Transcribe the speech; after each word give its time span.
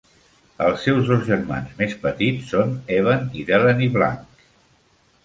Els 0.67 0.85
seus 0.85 1.09
dos 1.11 1.19
germans 1.27 1.75
més 1.81 1.93
petits 2.05 2.47
són 2.53 2.73
Evan 2.97 3.29
i 3.43 3.47
Delaney 3.51 3.93
Blanc. 3.99 4.43